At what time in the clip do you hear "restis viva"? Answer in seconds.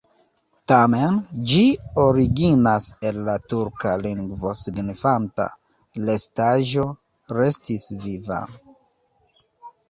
7.43-8.41